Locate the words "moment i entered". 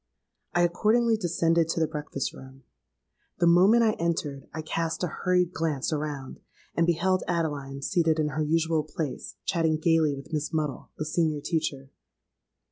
3.45-4.47